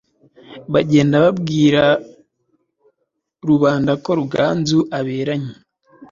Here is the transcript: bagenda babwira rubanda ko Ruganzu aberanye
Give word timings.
bagenda 0.73 1.15
babwira 1.23 1.83
rubanda 3.47 3.91
ko 4.03 4.09
Ruganzu 4.19 4.79
aberanye 4.97 5.53